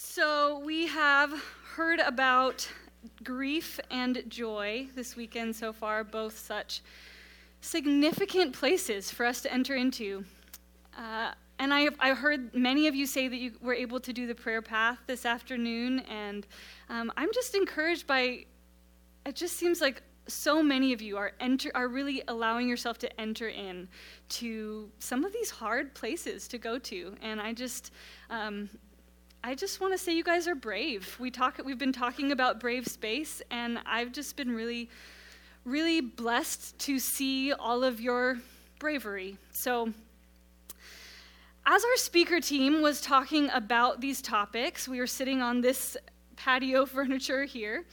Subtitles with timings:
[0.00, 1.32] So, we have
[1.74, 2.68] heard about
[3.24, 6.82] grief and joy this weekend so far, both such
[7.62, 10.24] significant places for us to enter into.
[10.96, 14.28] Uh, and I, I heard many of you say that you were able to do
[14.28, 16.46] the prayer path this afternoon, and
[16.88, 18.44] um, I'm just encouraged by
[19.26, 23.20] it, just seems like so many of you are enter are really allowing yourself to
[23.20, 23.88] enter in
[24.28, 27.92] to some of these hard places to go to and i just
[28.28, 28.68] um,
[29.44, 31.16] I just want to say you guys are brave.
[31.20, 34.90] We talk we've been talking about brave space and I've just been really
[35.64, 38.38] really blessed to see all of your
[38.80, 39.36] bravery.
[39.52, 39.92] So
[41.64, 45.96] as our speaker team was talking about these topics, we were sitting on this
[46.34, 47.84] patio furniture here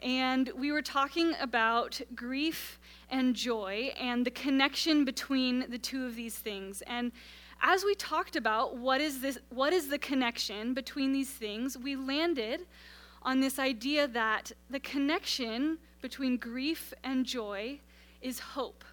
[0.00, 2.78] and we were talking about grief
[3.10, 6.82] and joy and the connection between the two of these things.
[6.86, 7.10] And
[7.66, 11.96] as we talked about what is this what is the connection between these things, we
[11.96, 12.60] landed
[13.22, 17.80] on this idea that the connection between grief and joy
[18.20, 18.84] is hope.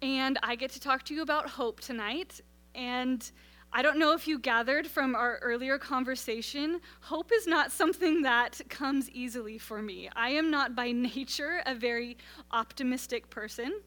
[0.00, 2.40] And I get to talk to you about hope tonight.
[2.74, 3.30] And
[3.70, 8.62] I don't know if you gathered from our earlier conversation, hope is not something that
[8.70, 10.08] comes easily for me.
[10.16, 12.16] I am not by nature a very
[12.50, 13.82] optimistic person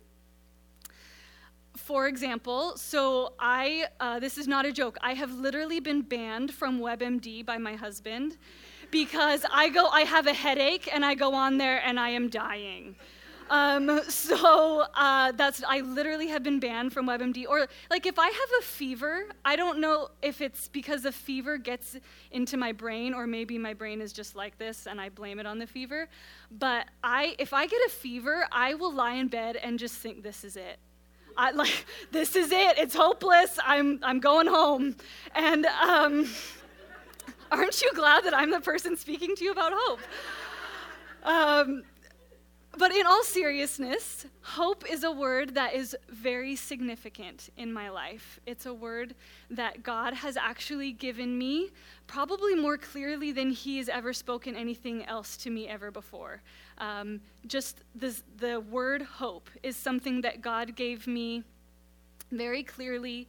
[1.77, 6.53] for example, so I, uh, this is not a joke, I have literally been banned
[6.53, 8.37] from WebMD by my husband
[8.91, 12.29] because I go, I have a headache and I go on there and I am
[12.29, 12.95] dying.
[13.49, 17.45] Um, so uh, that's, I literally have been banned from WebMD.
[17.47, 21.57] Or, like, if I have a fever, I don't know if it's because the fever
[21.57, 21.97] gets
[22.31, 25.45] into my brain or maybe my brain is just like this and I blame it
[25.45, 26.07] on the fever.
[26.51, 30.23] But I, if I get a fever, I will lie in bed and just think
[30.23, 30.79] this is it.
[31.37, 32.77] I, like, this is it.
[32.77, 33.59] It's hopeless.
[33.65, 34.95] I'm, I'm going home.
[35.33, 36.29] And um,
[37.51, 39.99] aren't you glad that I'm the person speaking to you about hope?
[41.23, 41.83] Um,
[42.77, 48.39] but in all seriousness, hope is a word that is very significant in my life.
[48.45, 49.15] It's a word
[49.49, 51.69] that God has actually given me,
[52.05, 56.41] probably more clearly than He has ever spoken anything else to me ever before.
[56.77, 61.43] Um, just the, the word hope is something that God gave me
[62.31, 63.27] very clearly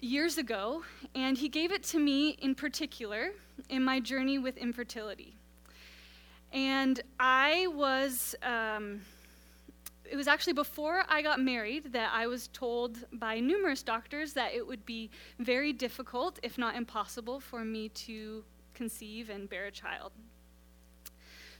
[0.00, 0.82] years ago,
[1.14, 3.30] and He gave it to me in particular
[3.68, 5.34] in my journey with infertility.
[6.52, 9.00] And I was, um,
[10.04, 14.54] it was actually before I got married that I was told by numerous doctors that
[14.54, 18.44] it would be very difficult, if not impossible, for me to
[18.74, 20.12] conceive and bear a child.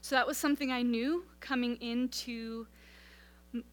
[0.05, 2.67] So that was something I knew coming into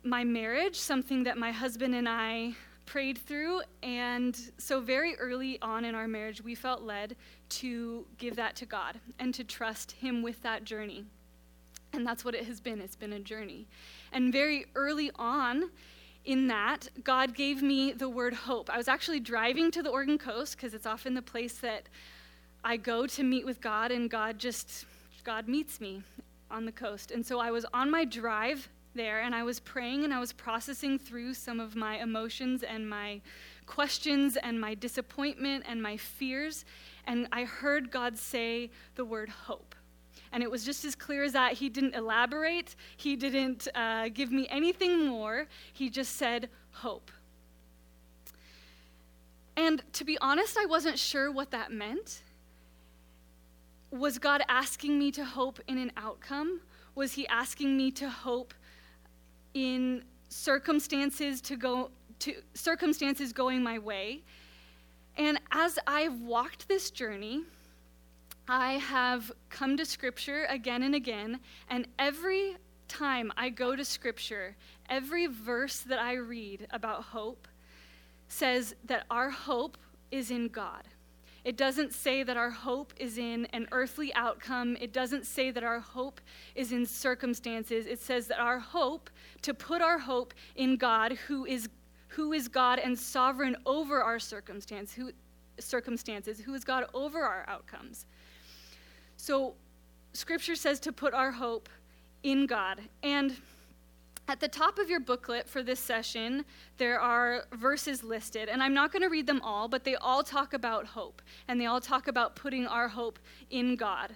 [0.02, 2.54] my marriage, something that my husband and I
[2.86, 3.60] prayed through.
[3.82, 7.16] And so, very early on in our marriage, we felt led
[7.50, 11.04] to give that to God and to trust Him with that journey.
[11.92, 13.68] And that's what it has been it's been a journey.
[14.10, 15.68] And very early on,
[16.24, 18.70] in that, God gave me the word hope.
[18.70, 21.90] I was actually driving to the Oregon coast because it's often the place that
[22.64, 24.86] I go to meet with God, and God just
[25.24, 26.02] God meets me
[26.50, 27.10] on the coast.
[27.10, 30.32] And so I was on my drive there and I was praying and I was
[30.32, 33.20] processing through some of my emotions and my
[33.66, 36.64] questions and my disappointment and my fears.
[37.06, 39.74] And I heard God say the word hope.
[40.32, 41.54] And it was just as clear as that.
[41.54, 45.46] He didn't elaborate, He didn't uh, give me anything more.
[45.72, 47.10] He just said, hope.
[49.56, 52.22] And to be honest, I wasn't sure what that meant.
[53.92, 56.62] Was God asking me to hope in an outcome?
[56.94, 58.54] Was He asking me to hope
[59.52, 64.22] in circumstances to go to circumstances going my way?
[65.18, 67.42] And as I've walked this journey,
[68.48, 72.56] I have come to Scripture again and again, and every
[72.88, 74.56] time I go to Scripture,
[74.88, 77.46] every verse that I read about hope
[78.28, 79.76] says that our hope
[80.10, 80.84] is in God.
[81.44, 84.76] It doesn't say that our hope is in an earthly outcome.
[84.80, 86.20] It doesn't say that our hope
[86.54, 87.86] is in circumstances.
[87.86, 89.10] It says that our hope,
[89.42, 91.68] to put our hope in God, who is,
[92.08, 95.10] who is God and sovereign over our circumstance, who,
[95.58, 98.06] circumstances, who is God over our outcomes.
[99.16, 99.54] So,
[100.12, 101.68] Scripture says to put our hope
[102.22, 102.80] in God.
[103.02, 103.36] And
[104.28, 106.44] at the top of your booklet for this session,
[106.78, 110.22] there are verses listed, and I'm not going to read them all, but they all
[110.22, 113.18] talk about hope, and they all talk about putting our hope
[113.50, 114.14] in God.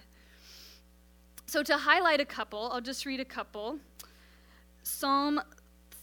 [1.45, 3.79] So, to highlight a couple, I'll just read a couple.
[4.83, 5.41] Psalm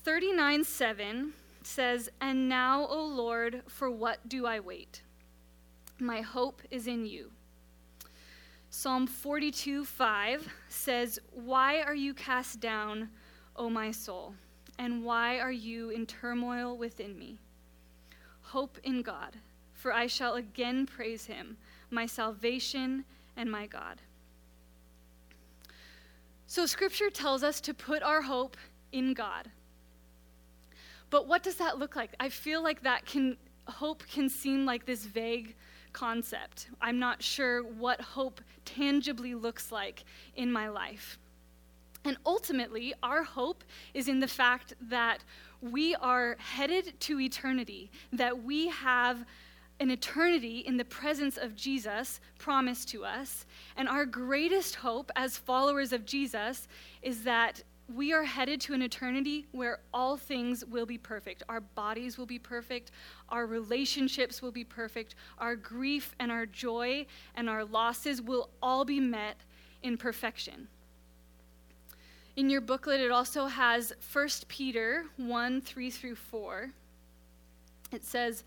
[0.04, 5.02] 39 7 says, And now, O Lord, for what do I wait?
[5.98, 7.30] My hope is in you.
[8.70, 13.08] Psalm 42 5 says, Why are you cast down,
[13.56, 14.34] O my soul?
[14.78, 17.38] And why are you in turmoil within me?
[18.40, 19.36] Hope in God,
[19.72, 21.56] for I shall again praise him,
[21.90, 23.04] my salvation
[23.36, 24.00] and my God.
[26.46, 28.56] So, scripture tells us to put our hope
[28.92, 29.50] in God.
[31.10, 32.14] But what does that look like?
[32.20, 33.36] I feel like that can,
[33.66, 35.56] hope can seem like this vague
[35.92, 36.68] concept.
[36.80, 40.04] I'm not sure what hope tangibly looks like
[40.36, 41.18] in my life.
[42.04, 43.64] And ultimately, our hope
[43.94, 45.24] is in the fact that
[45.60, 49.24] we are headed to eternity, that we have
[49.80, 53.46] an eternity in the presence of Jesus promised to us.
[53.76, 56.68] And our greatest hope as followers of Jesus
[57.02, 57.62] is that
[57.92, 61.42] we are headed to an eternity where all things will be perfect.
[61.48, 62.92] Our bodies will be perfect.
[63.28, 65.16] Our relationships will be perfect.
[65.38, 69.36] Our grief and our joy and our losses will all be met
[69.82, 70.68] in perfection.
[72.36, 76.70] In your booklet, it also has 1 Peter 1 3 through 4.
[77.92, 78.44] It says,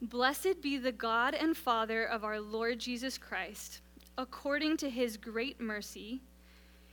[0.00, 3.80] Blessed be the God and Father of our Lord Jesus Christ,
[4.16, 6.20] according to his great mercy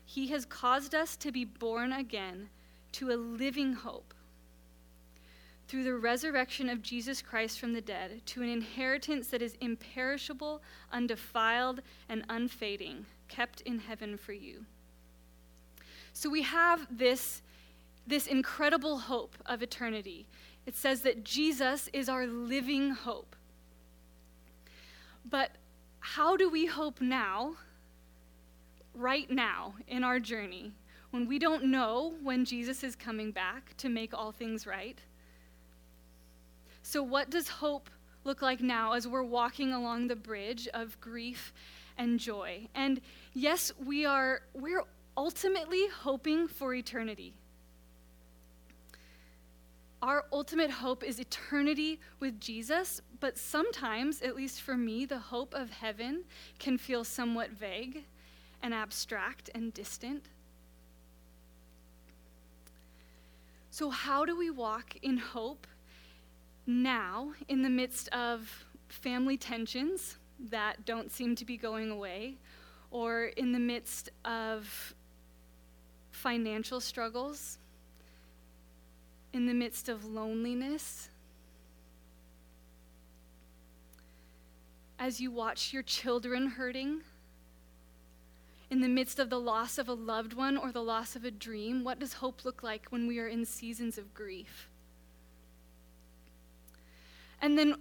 [0.05, 2.49] he has caused us to be born again
[2.93, 4.13] to a living hope
[5.67, 10.61] through the resurrection of Jesus Christ from the dead to an inheritance that is imperishable,
[10.91, 14.65] undefiled, and unfading, kept in heaven for you.
[16.13, 17.41] So we have this,
[18.07, 20.27] this incredible hope of eternity.
[20.65, 23.35] It says that Jesus is our living hope.
[25.29, 25.51] But
[25.99, 27.55] how do we hope now?
[28.93, 30.71] right now in our journey
[31.11, 34.99] when we don't know when Jesus is coming back to make all things right.
[36.81, 37.89] So, what does hope
[38.23, 41.53] look like now as we're walking along the bridge of grief
[41.97, 42.67] and joy?
[42.75, 42.99] And
[43.33, 44.83] yes, we are we're
[45.15, 47.33] ultimately hoping for eternity.
[50.01, 55.53] Our ultimate hope is eternity with Jesus, but sometimes, at least for me, the hope
[55.53, 56.25] of heaven
[56.59, 58.03] can feel somewhat vague
[58.61, 60.25] and abstract and distant.
[63.69, 65.67] So, how do we walk in hope
[66.67, 70.17] now in the midst of family tensions
[70.49, 72.35] that don't seem to be going away,
[72.91, 74.93] or in the midst of
[76.23, 77.57] financial struggles,
[79.33, 81.09] in the midst of loneliness?
[84.97, 87.01] As you watch your children hurting,
[88.69, 91.31] in the midst of the loss of a loved one or the loss of a
[91.31, 94.69] dream, what does hope look like when we are in seasons of grief?
[97.41, 97.75] And then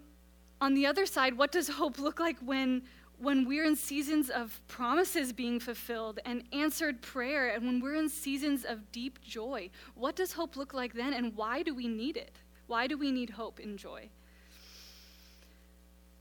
[0.61, 2.83] on the other side, what does hope look like when,
[3.23, 8.09] when we're in seasons of promises being fulfilled and answered prayer, and when we're in
[8.09, 9.71] seasons of deep joy?
[9.95, 12.41] What does hope look like then, and why do we need it?
[12.67, 14.09] Why do we need hope and joy?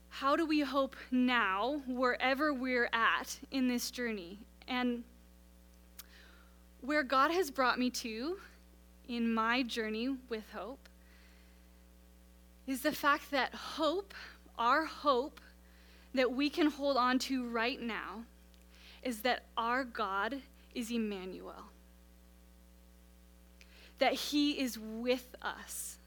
[0.10, 4.38] How do we hope now, wherever we're at in this journey?
[4.68, 5.04] And
[6.82, 8.38] where God has brought me to
[9.08, 10.88] in my journey with hope
[12.68, 14.14] is the fact that hope,
[14.60, 15.42] our hope
[16.14, 18.24] that we can hold on to right now,
[19.04, 20.42] is that our God
[20.76, 21.66] is Emmanuel.
[24.00, 25.98] That he is with us.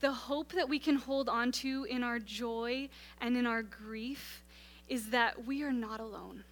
[0.00, 2.88] The hope that we can hold on to in our joy
[3.20, 4.42] and in our grief
[4.88, 6.44] is that we are not alone.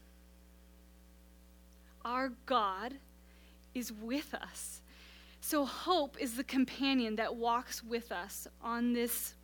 [2.04, 2.94] Our God
[3.74, 4.80] is with us.
[5.40, 9.34] So, hope is the companion that walks with us on this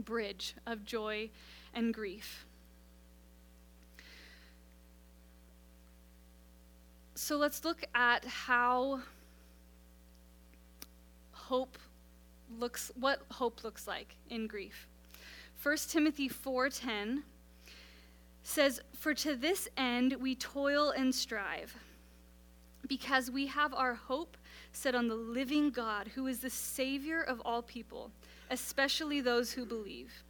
[0.00, 1.30] bridge of joy
[1.74, 2.46] and grief.
[7.14, 9.00] So, let's look at how
[11.32, 11.78] hope
[12.58, 14.88] looks what hope looks like in grief.
[15.62, 17.22] 1 Timothy 4:10
[18.42, 21.76] says, For to this end we toil and strive,
[22.86, 24.36] because we have our hope
[24.72, 28.10] set on the living God, who is the Savior of all people,
[28.50, 30.22] especially those who believe.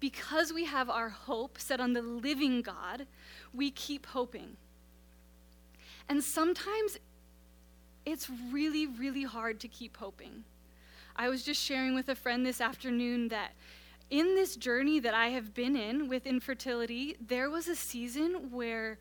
[0.00, 3.06] Because we have our hope set on the living God,
[3.52, 4.56] we keep hoping.
[6.08, 6.98] And sometimes
[8.06, 10.44] it's really, really hard to keep hoping.
[11.16, 13.52] I was just sharing with a friend this afternoon that
[14.10, 18.98] in this journey that I have been in with infertility, there was a season where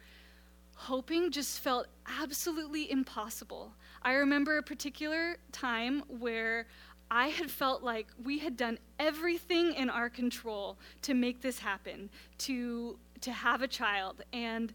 [0.75, 1.87] hoping just felt
[2.21, 3.71] absolutely impossible.
[4.01, 6.67] I remember a particular time where
[7.09, 12.09] I had felt like we had done everything in our control to make this happen,
[12.39, 14.23] to, to have a child.
[14.33, 14.73] And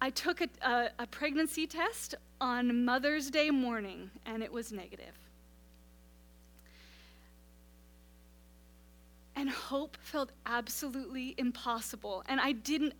[0.00, 5.14] I took a, a, a pregnancy test on Mother's Day morning, and it was negative.
[9.34, 12.22] And hope felt absolutely impossible.
[12.26, 12.94] And I didn't,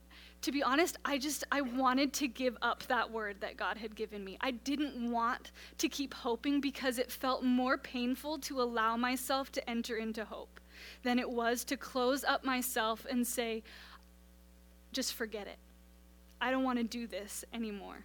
[0.46, 3.96] to be honest, I just, I wanted to give up that word that God had
[3.96, 4.38] given me.
[4.40, 9.68] I didn't want to keep hoping because it felt more painful to allow myself to
[9.68, 10.60] enter into hope
[11.02, 13.64] than it was to close up myself and say,
[14.92, 15.58] just forget it.
[16.40, 18.04] I don't want to do this anymore.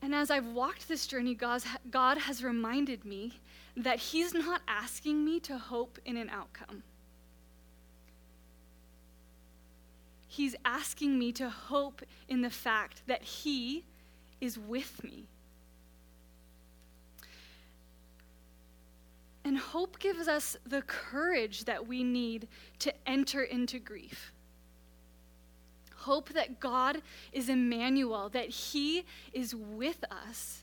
[0.00, 3.40] And as I've walked this journey, God has reminded me
[3.76, 6.84] that He's not asking me to hope in an outcome.
[10.40, 13.84] He's asking me to hope in the fact that He
[14.40, 15.26] is with me.
[19.44, 24.32] And hope gives us the courage that we need to enter into grief
[25.94, 27.02] hope that God
[27.34, 29.04] is Emmanuel, that He
[29.34, 30.62] is with us,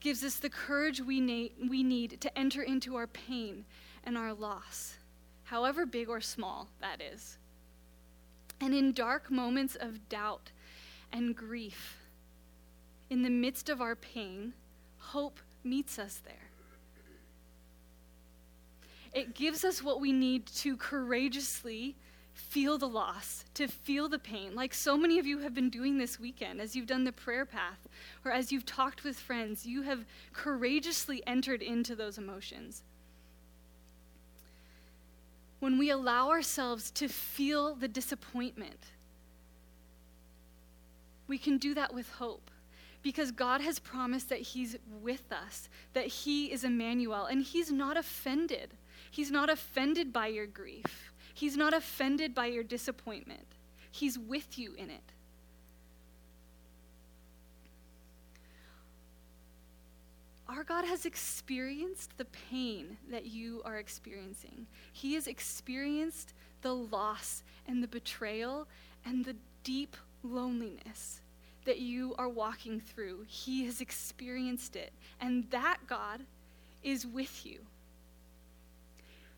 [0.00, 3.66] gives us the courage we, na- we need to enter into our pain
[4.04, 4.96] and our loss,
[5.44, 7.36] however big or small that is.
[8.60, 10.50] And in dark moments of doubt
[11.12, 11.98] and grief,
[13.10, 14.52] in the midst of our pain,
[14.98, 16.34] hope meets us there.
[19.12, 21.96] It gives us what we need to courageously
[22.34, 25.98] feel the loss, to feel the pain, like so many of you have been doing
[25.98, 27.88] this weekend as you've done the prayer path
[28.24, 29.66] or as you've talked with friends.
[29.66, 32.84] You have courageously entered into those emotions.
[35.60, 38.92] When we allow ourselves to feel the disappointment,
[41.26, 42.50] we can do that with hope
[43.02, 47.96] because God has promised that He's with us, that He is Emmanuel, and He's not
[47.96, 48.74] offended.
[49.10, 51.12] He's not offended by your grief.
[51.34, 53.46] He's not offended by your disappointment,
[53.90, 55.12] He's with you in it.
[60.48, 64.66] Our God has experienced the pain that you are experiencing.
[64.92, 68.66] He has experienced the loss and the betrayal
[69.04, 71.20] and the deep loneliness
[71.66, 73.26] that you are walking through.
[73.26, 74.90] He has experienced it.
[75.20, 76.20] And that God
[76.82, 77.58] is with you.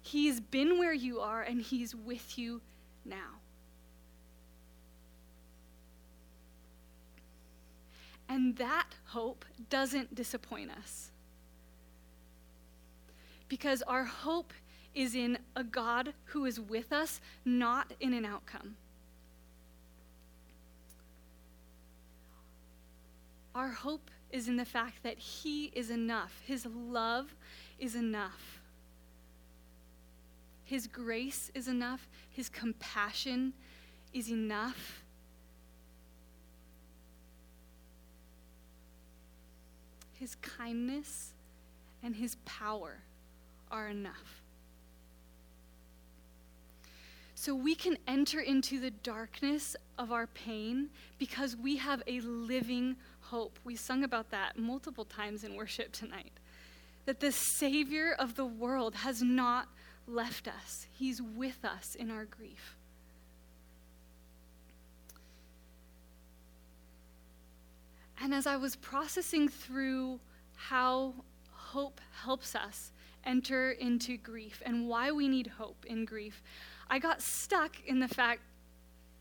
[0.02, 2.60] He's been where you are, and He's with you
[3.04, 3.40] now.
[8.30, 11.10] And that hope doesn't disappoint us.
[13.48, 14.52] Because our hope
[14.94, 18.76] is in a God who is with us, not in an outcome.
[23.52, 27.34] Our hope is in the fact that He is enough, His love
[27.80, 28.60] is enough.
[30.62, 33.54] His grace is enough, His compassion
[34.12, 34.99] is enough.
[40.20, 41.32] His kindness
[42.02, 42.98] and His power
[43.70, 44.42] are enough.
[47.34, 52.96] So we can enter into the darkness of our pain because we have a living
[53.20, 53.58] hope.
[53.64, 56.32] We sung about that multiple times in worship tonight.
[57.06, 59.68] That the Savior of the world has not
[60.06, 62.76] left us, He's with us in our grief.
[68.20, 70.20] And as I was processing through
[70.54, 71.14] how
[71.52, 72.92] hope helps us
[73.24, 76.42] enter into grief and why we need hope in grief,
[76.90, 78.42] I got stuck in the fact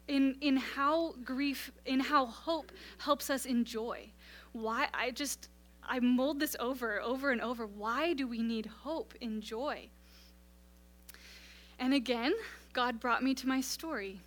[0.07, 4.09] in in how grief in how hope helps us enjoy.
[4.51, 5.47] Why I just
[5.87, 7.65] I mulled this over over and over.
[7.67, 9.87] Why do we need hope in joy?
[11.77, 12.33] And again,
[12.73, 14.19] God brought me to my story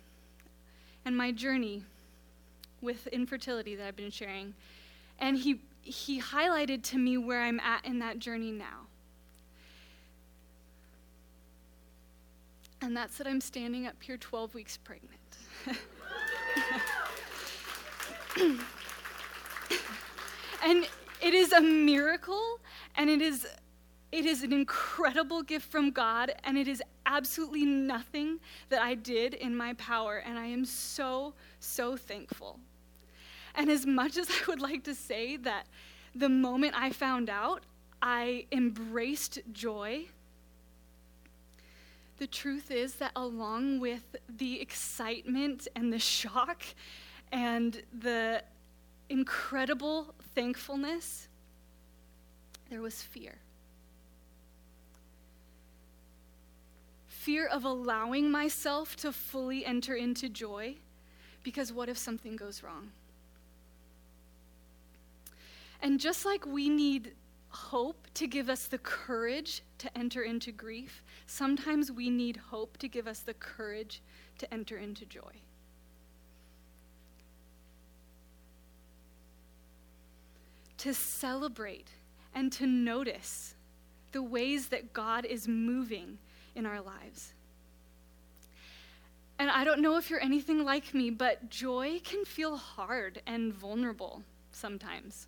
[1.05, 1.83] and my journey
[2.83, 4.53] with infertility that I've been sharing.
[5.19, 8.87] And he, he highlighted to me where I'm at in that journey now.
[12.81, 15.19] And that's that I'm standing up here 12 weeks pregnant.
[20.65, 20.87] and
[21.21, 22.59] it is a miracle
[22.97, 23.47] and it is
[24.13, 29.33] it is an incredible gift from God, and it is absolutely nothing that I did
[29.33, 32.59] in my power, and I am so, so thankful.
[33.55, 35.67] And as much as I would like to say that
[36.15, 37.63] the moment I found out,
[38.01, 40.05] I embraced joy,
[42.17, 46.63] the truth is that along with the excitement and the shock
[47.31, 48.43] and the
[49.09, 51.27] incredible thankfulness,
[52.69, 53.35] there was fear.
[57.07, 60.75] Fear of allowing myself to fully enter into joy
[61.41, 62.91] because what if something goes wrong?
[65.83, 67.11] And just like we need
[67.49, 72.87] hope to give us the courage to enter into grief, sometimes we need hope to
[72.87, 74.01] give us the courage
[74.37, 75.33] to enter into joy.
[80.77, 81.89] To celebrate
[82.33, 83.53] and to notice
[84.13, 86.17] the ways that God is moving
[86.55, 87.33] in our lives.
[89.37, 93.53] And I don't know if you're anything like me, but joy can feel hard and
[93.53, 94.23] vulnerable
[94.53, 95.27] sometimes.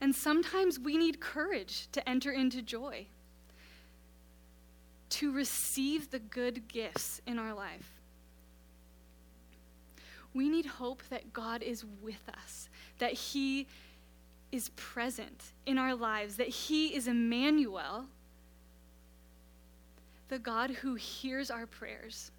[0.00, 3.06] And sometimes we need courage to enter into joy,
[5.10, 8.00] to receive the good gifts in our life.
[10.32, 13.66] We need hope that God is with us, that He
[14.52, 18.06] is present in our lives, that He is Emmanuel,
[20.28, 22.30] the God who hears our prayers,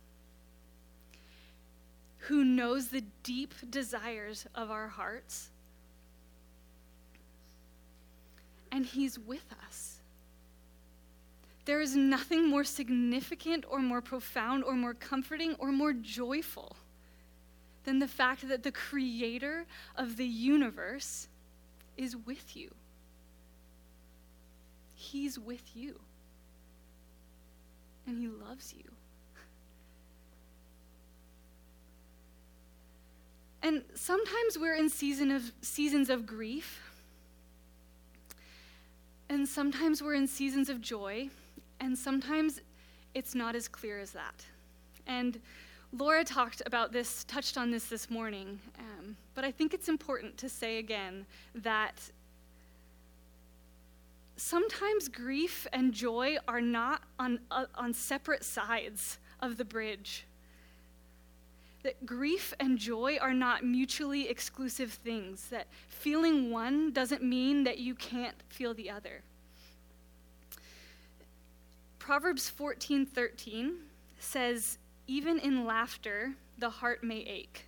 [2.26, 5.51] who knows the deep desires of our hearts
[8.72, 10.00] and He's with us.
[11.66, 16.76] There is nothing more significant or more profound or more comforting or more joyful
[17.84, 21.28] than the fact that the creator of the universe
[21.98, 22.72] is with you.
[24.96, 26.00] He's with you.
[28.08, 28.84] And he loves you.
[33.64, 36.91] And sometimes we're in season of seasons of grief
[39.32, 41.30] and sometimes we're in seasons of joy,
[41.80, 42.60] and sometimes
[43.14, 44.46] it's not as clear as that.
[45.08, 45.40] And
[45.94, 50.38] Laura talked about this, touched on this this morning, um, but I think it's important
[50.38, 52.12] to say again that
[54.36, 60.26] sometimes grief and joy are not on, uh, on separate sides of the bridge.
[61.84, 67.80] That grief and joy are not mutually exclusive things, that feeling one doesn't mean that
[67.80, 69.24] you can't feel the other.
[71.98, 73.78] Proverbs 14 13
[74.20, 77.66] says, Even in laughter, the heart may ache.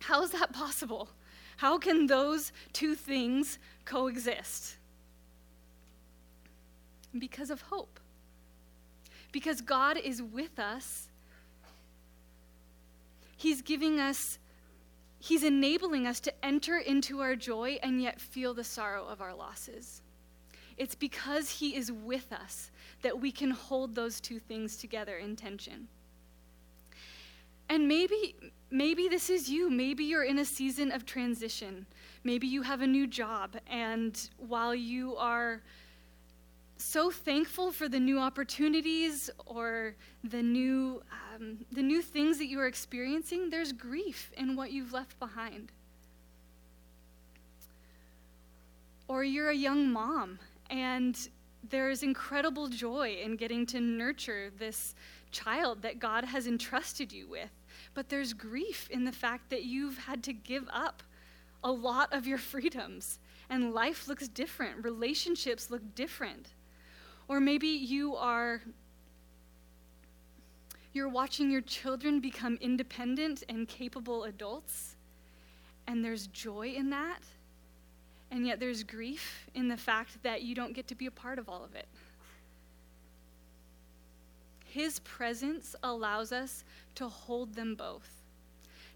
[0.00, 1.08] How is that possible?
[1.56, 4.76] How can those two things coexist?
[7.18, 8.00] Because of hope.
[9.32, 11.08] Because God is with us
[13.44, 14.38] He's giving us,
[15.18, 19.34] He's enabling us to enter into our joy and yet feel the sorrow of our
[19.34, 20.00] losses.
[20.78, 22.70] It's because He is with us
[23.02, 25.88] that we can hold those two things together in tension.
[27.68, 28.34] And maybe,
[28.70, 29.68] maybe this is you.
[29.68, 31.84] Maybe you're in a season of transition.
[32.24, 35.60] Maybe you have a new job, and while you are
[36.76, 41.02] so thankful for the new opportunities or the new,
[41.34, 45.72] um, the new things that you are experiencing, there's grief in what you've left behind.
[49.08, 50.38] Or you're a young mom
[50.70, 51.28] and
[51.70, 54.94] there's incredible joy in getting to nurture this
[55.30, 57.50] child that God has entrusted you with.
[57.94, 61.02] But there's grief in the fact that you've had to give up
[61.62, 66.50] a lot of your freedoms, and life looks different, relationships look different.
[67.28, 68.60] Or maybe you are
[70.94, 74.94] you're watching your children become independent and capable adults,
[75.88, 77.20] and there's joy in that.
[78.30, 81.38] And yet there's grief in the fact that you don't get to be a part
[81.38, 81.88] of all of it.
[84.64, 88.22] His presence allows us to hold them both,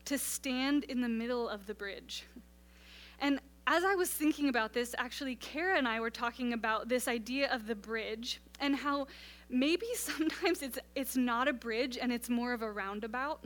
[0.05, 2.25] to stand in the middle of the bridge.
[3.21, 7.07] And as I was thinking about this, actually, Kara and I were talking about this
[7.07, 9.07] idea of the bridge and how
[9.51, 13.45] maybe sometimes it's, it's not a bridge and it's more of a roundabout.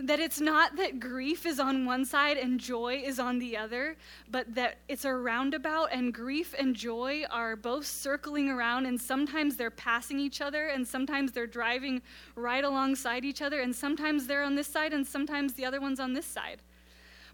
[0.00, 3.96] that it's not that grief is on one side and joy is on the other,
[4.28, 9.56] but that it's a roundabout and grief and joy are both circling around and sometimes
[9.56, 12.02] they're passing each other and sometimes they're driving
[12.34, 16.00] right alongside each other and sometimes they're on this side and sometimes the other one's
[16.00, 16.60] on this side.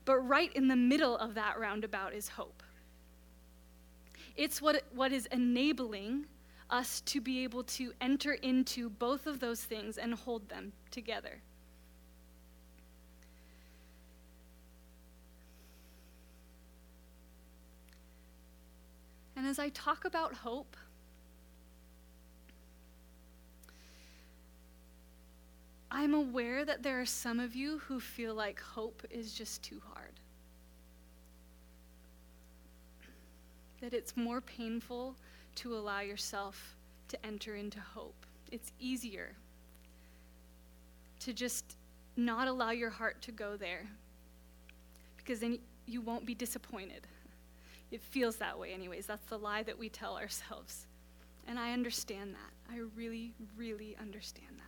[0.07, 2.63] But right in the middle of that roundabout is hope.
[4.37, 6.27] It's what, what is enabling
[6.71, 11.41] us to be able to enter into both of those things and hold them together.
[19.37, 20.77] And as I talk about hope,
[25.99, 29.81] I'm aware that there are some of you who feel like hope is just too
[29.95, 30.13] hard.
[33.81, 35.17] That it's more painful
[35.55, 36.77] to allow yourself
[37.09, 38.27] to enter into hope.
[38.53, 39.33] It's easier
[41.21, 41.65] to just
[42.15, 43.87] not allow your heart to go there
[45.17, 47.07] because then you won't be disappointed.
[47.91, 49.07] It feels that way, anyways.
[49.07, 50.89] That's the lie that we tell ourselves.
[51.49, 52.75] And I understand that.
[52.75, 54.66] I really, really understand that.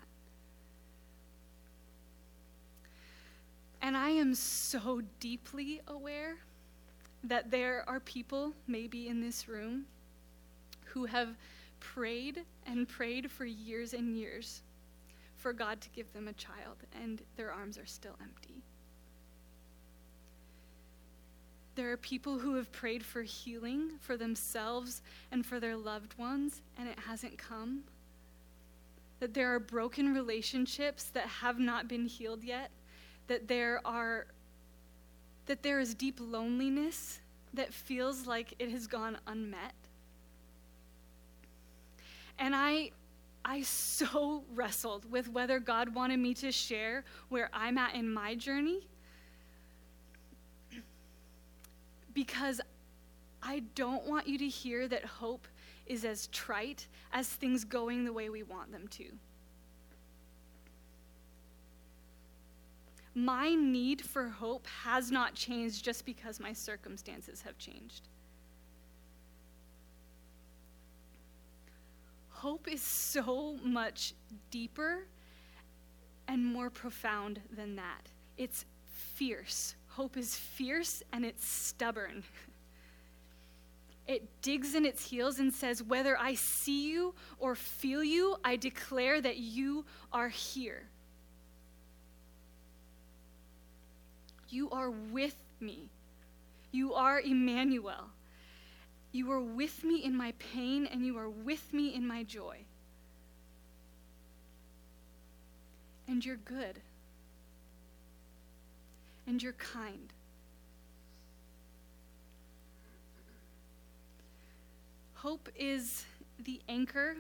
[3.81, 6.37] And I am so deeply aware
[7.25, 9.87] that there are people, maybe in this room,
[10.85, 11.37] who have
[11.81, 14.63] prayed and prayed for years and years
[15.37, 18.63] for God to give them a child, and their arms are still empty.
[21.77, 26.61] There are people who have prayed for healing for themselves and for their loved ones,
[26.77, 27.85] and it hasn't come.
[29.21, 32.71] That there are broken relationships that have not been healed yet.
[33.29, 34.27] That there are
[35.47, 37.21] that there is deep loneliness
[37.55, 39.75] that feels like it has gone unmet.
[42.39, 42.91] And I
[43.45, 48.35] I so wrestled with whether God wanted me to share where I'm at in my
[48.35, 48.87] journey
[52.13, 52.61] because
[53.43, 55.47] I don't want you to hear that hope
[55.87, 59.05] is as trite as things going the way we want them to.
[63.25, 68.09] My need for hope has not changed just because my circumstances have changed.
[72.29, 74.15] Hope is so much
[74.51, 75.07] deeper
[76.29, 78.09] and more profound than that.
[78.37, 78.65] It's
[79.17, 82.23] fierce hope is fierce and it's stubborn.
[84.07, 88.57] It digs in its heels and says, Whether I see you or feel you, I
[88.57, 90.85] declare that you are here.
[94.51, 95.91] You are with me.
[96.73, 98.11] You are Emmanuel.
[99.13, 102.59] You are with me in my pain and you are with me in my joy.
[106.07, 106.81] And you're good
[109.27, 110.13] and you're kind.
[115.15, 116.05] Hope is
[116.45, 117.17] the anchor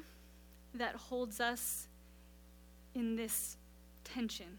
[0.74, 1.88] that holds us
[2.94, 3.56] in this
[4.04, 4.58] tension.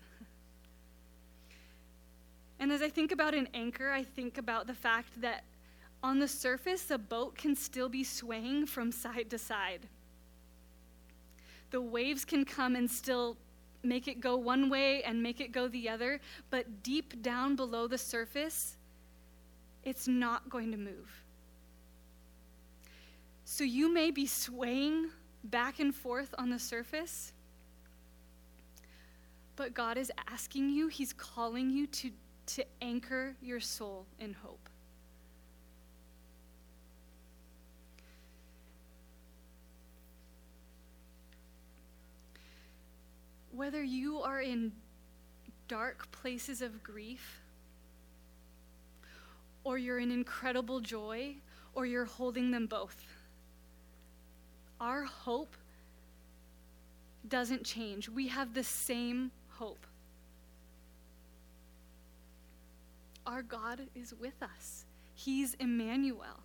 [2.60, 5.44] And as I think about an anchor, I think about the fact that
[6.04, 9.88] on the surface, a boat can still be swaying from side to side.
[11.72, 13.38] The waves can come and still
[13.84, 16.20] make it go one way and make it go the other,
[16.50, 18.76] but deep down below the surface,
[19.84, 21.24] it's not going to move.
[23.46, 25.10] So you may be swaying
[25.46, 27.34] back and forth on the surface,
[29.56, 32.12] but God is asking you, He's calling you to,
[32.56, 34.70] to anchor your soul in hope.
[43.60, 44.72] whether you are in
[45.68, 47.42] dark places of grief,
[49.66, 51.36] or you're in incredible joy,
[51.74, 52.96] or you're holding them both.
[54.80, 55.58] Our hope
[57.28, 58.08] doesn't change.
[58.08, 59.86] We have the same hope.
[63.26, 66.44] Our God is with us, He's Emmanuel.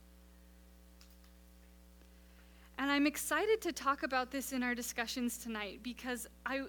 [2.79, 6.63] And I'm excited to talk about this in our discussions tonight because I,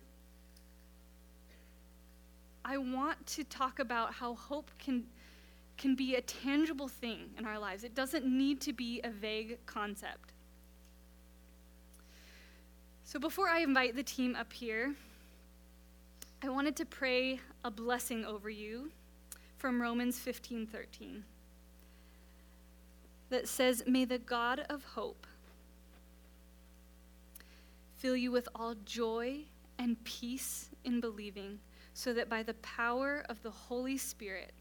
[2.63, 5.03] I want to talk about how hope can,
[5.77, 7.83] can be a tangible thing in our lives.
[7.83, 10.31] It doesn't need to be a vague concept.
[13.03, 14.93] So before I invite the team up here,
[16.43, 18.91] I wanted to pray a blessing over you
[19.65, 21.23] from Romans 15:13
[23.29, 25.25] that says, May the God of hope
[27.97, 29.45] fill you with all joy
[29.79, 31.57] and peace in believing
[31.95, 34.53] so that by the power of the Holy Spirit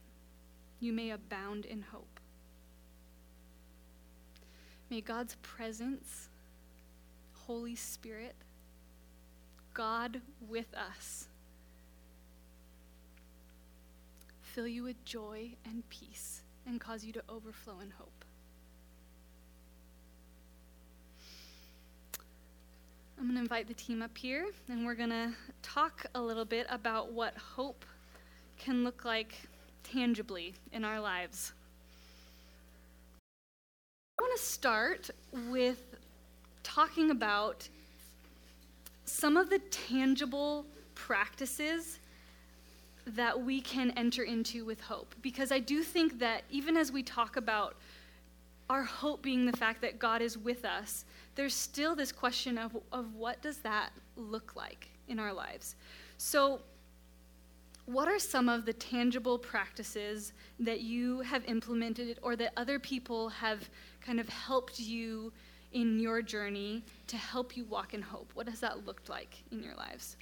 [0.80, 2.18] you may abound in hope.
[4.88, 6.30] May God's presence,
[7.46, 8.36] Holy Spirit,
[9.74, 11.28] God with us,
[14.54, 18.24] fill you with joy and peace and cause you to overflow in hope.
[23.18, 26.44] I'm going to invite the team up here, and we're going to talk a little
[26.44, 27.84] bit about what hope
[28.56, 29.34] can look like
[29.82, 31.52] tangibly in our lives.
[34.20, 35.10] I want to start
[35.50, 35.96] with
[36.62, 37.68] talking about
[39.04, 40.64] some of the tangible
[40.94, 41.98] practices
[43.06, 45.14] that we can enter into with hope.
[45.22, 47.76] Because I do think that even as we talk about
[48.70, 52.76] our hope being the fact that God is with us, there's still this question of,
[52.92, 55.76] of what does that look like in our lives?
[56.16, 56.60] So,
[57.86, 63.28] what are some of the tangible practices that you have implemented or that other people
[63.28, 63.68] have
[64.00, 65.30] kind of helped you
[65.72, 68.30] in your journey to help you walk in hope?
[68.32, 70.16] What has that looked like in your lives?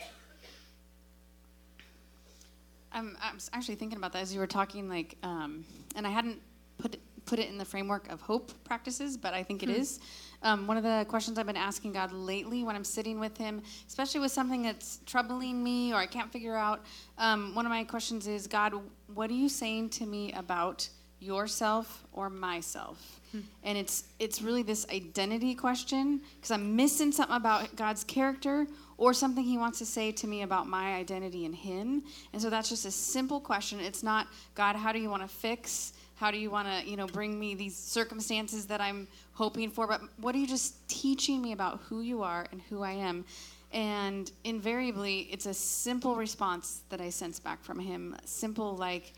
[2.93, 5.65] I'm, I'm actually thinking about that as you were talking, like, um,
[5.97, 6.41] and I hadn't
[6.79, 9.77] put put it in the framework of hope practices, but I think it hmm.
[9.77, 10.01] is.
[10.43, 13.63] Um, one of the questions I've been asking God lately when I'm sitting with Him,
[13.87, 16.85] especially with something that's troubling me or I can't figure out,
[17.19, 18.75] um, one of my questions is God,
[19.15, 20.89] what are you saying to me about
[21.21, 23.21] yourself or myself?
[23.31, 23.41] Hmm.
[23.63, 28.67] And it's it's really this identity question because I'm missing something about God's character
[29.03, 32.05] or something he wants to say to me about my identity in him.
[32.33, 33.81] And so that's just a simple question.
[33.81, 36.97] It's not God, how do you want to fix how do you want to, you
[36.97, 39.89] know, bring me these circumstances that I'm hoping for?
[39.89, 43.25] But what are you just teaching me about who you are and who I am?
[43.73, 48.15] And invariably, it's a simple response that I sense back from him.
[48.25, 49.15] Simple, like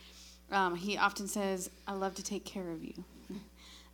[0.51, 2.95] um, he often says, I love to take care of you.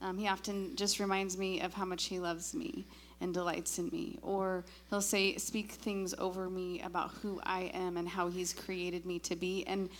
[0.00, 2.84] um, he often just reminds me of how much he loves me
[3.20, 4.18] and delights in me.
[4.22, 9.04] Or he'll say, speak things over me about who I am and how he's created
[9.06, 9.64] me to be.
[9.66, 9.90] And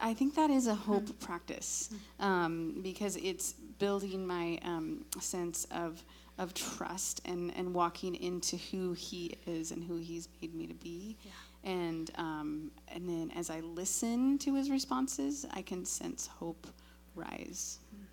[0.00, 1.20] I think that is a hope mm.
[1.20, 6.02] practice um, because it's building my um, sense of
[6.38, 10.74] of trust and and walking into who He is and who He's made me to
[10.74, 11.16] be.
[11.22, 11.70] Yeah.
[11.70, 16.66] And um, and then as I listen to His responses, I can sense hope
[17.14, 17.78] rise.
[17.94, 18.04] Mm.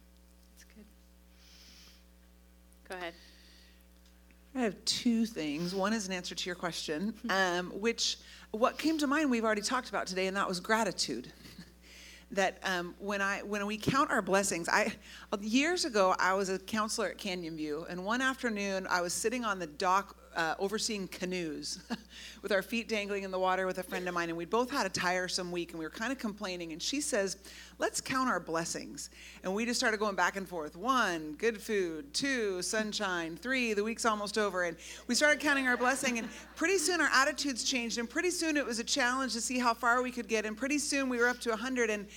[0.51, 0.85] That's good.
[2.89, 3.13] Go ahead.
[4.55, 5.75] I have two things.
[5.75, 8.17] One is an answer to your question, um, which
[8.51, 11.31] what came to mind we've already talked about today, and that was gratitude
[12.31, 14.93] that um, when I when we count our blessings, I
[15.41, 19.45] years ago I was a counselor at Canyon View, and one afternoon I was sitting
[19.45, 21.79] on the dock uh, overseeing canoes
[22.41, 24.69] with our feet dangling in the water with a friend of mine, and we both
[24.69, 26.71] had a tiresome week, and we were kind of complaining.
[26.71, 27.37] And she says,
[27.79, 29.09] "Let's count our blessings."
[29.43, 30.75] And we just started going back and forth.
[30.75, 32.13] One, good food.
[32.13, 33.37] Two, sunshine.
[33.37, 36.17] Three, the week's almost over, and we started counting our blessing.
[36.17, 39.59] And pretty soon our attitudes changed, and pretty soon it was a challenge to see
[39.59, 40.45] how far we could get.
[40.45, 42.07] And pretty soon we were up to a hundred, and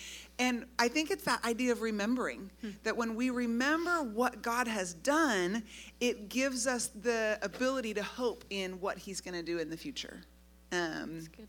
[0.40, 2.70] and I think it's that idea of remembering hmm.
[2.82, 5.62] that when we remember what God has done,
[6.00, 9.76] it gives us the ability to hope in what He's going to do in the
[9.76, 10.22] future.
[10.72, 11.48] Um, that's good.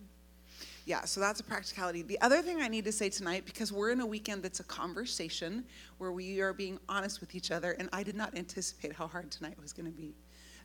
[0.86, 2.02] Yeah, so that's a practicality.
[2.02, 4.64] The other thing I need to say tonight, because we're in a weekend that's a
[4.64, 5.64] conversation
[6.00, 9.32] where we are being honest with each other, and I did not anticipate how hard
[9.32, 10.16] tonight was going to be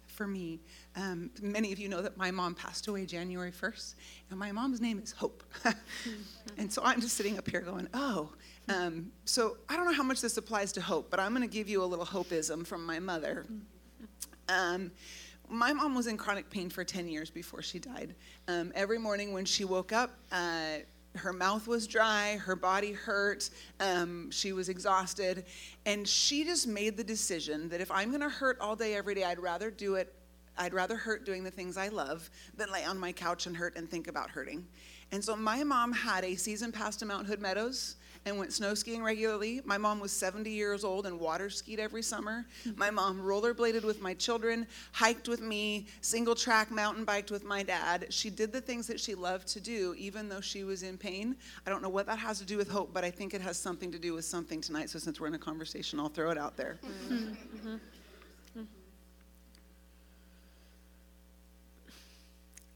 [0.07, 0.61] for me.
[0.95, 3.95] Um, many of you know that my mom passed away January 1st,
[4.31, 5.43] and my mom's name is Hope.
[6.59, 8.31] and so I'm just sitting up here going, oh.
[8.69, 11.53] Um, so I don't know how much this applies to hope, but I'm going to
[11.53, 13.47] give you a little hopeism from my mother.
[14.49, 14.91] Um,
[15.49, 18.15] my mom was in chronic pain for 10 years before she died.
[18.49, 20.79] Um, every morning when she woke up, uh,
[21.17, 23.49] her mouth was dry, her body hurt,
[23.81, 25.45] um, she was exhausted,
[25.87, 29.15] and she just made the decision that if I'm going to hurt all day, every
[29.15, 30.13] day, I'd rather do it.
[30.59, 33.77] I'd rather hurt doing the things I love than lay on my couch and hurt
[33.77, 34.67] and think about hurting.
[35.13, 38.75] And so my mom had a season pass to Mount Hood Meadows and went snow
[38.75, 39.63] skiing regularly.
[39.65, 42.45] My mom was 70 years old and water skied every summer.
[42.67, 42.79] Mm-hmm.
[42.79, 47.63] My mom rollerbladed with my children, hiked with me, single track mountain biked with my
[47.63, 48.07] dad.
[48.11, 51.37] She did the things that she loved to do, even though she was in pain.
[51.67, 53.57] I don't know what that has to do with hope, but I think it has
[53.57, 54.91] something to do with something tonight.
[54.91, 56.79] So since we're in a conversation, I'll throw it out there.
[56.85, 57.15] Mm-hmm.
[57.15, 57.69] mm-hmm.
[57.69, 57.81] mm-hmm.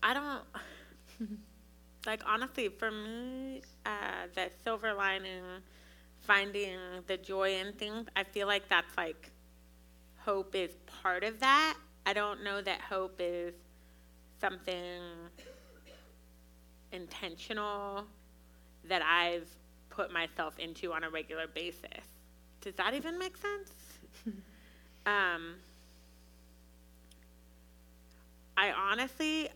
[0.02, 1.38] I don't
[2.10, 5.42] like honestly for me uh, the silver lining
[6.20, 9.30] finding the joy in things i feel like that's like
[10.24, 10.70] hope is
[11.02, 11.76] part of that.
[12.06, 13.54] I don't know that hope is
[14.40, 15.00] something
[16.92, 18.04] intentional
[18.88, 19.48] that i've
[19.90, 22.04] put myself into on a regular basis.
[22.60, 23.72] Does that even make sense?
[25.06, 25.54] Um,
[28.54, 29.48] i honestly